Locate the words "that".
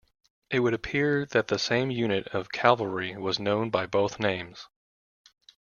1.27-1.47